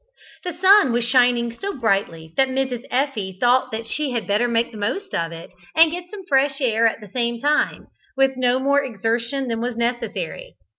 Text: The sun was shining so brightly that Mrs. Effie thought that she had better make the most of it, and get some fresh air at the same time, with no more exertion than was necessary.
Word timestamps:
The 0.43 0.57
sun 0.59 0.91
was 0.93 1.05
shining 1.05 1.51
so 1.51 1.77
brightly 1.77 2.33
that 2.35 2.47
Mrs. 2.49 2.83
Effie 2.89 3.37
thought 3.39 3.69
that 3.71 3.85
she 3.85 4.09
had 4.13 4.25
better 4.25 4.47
make 4.47 4.71
the 4.71 4.77
most 4.79 5.13
of 5.13 5.31
it, 5.31 5.51
and 5.75 5.91
get 5.91 6.05
some 6.09 6.25
fresh 6.25 6.59
air 6.59 6.87
at 6.87 7.01
the 7.01 7.09
same 7.13 7.39
time, 7.39 7.85
with 8.17 8.35
no 8.35 8.57
more 8.57 8.83
exertion 8.83 9.47
than 9.47 9.61
was 9.61 9.77
necessary. 9.77 10.55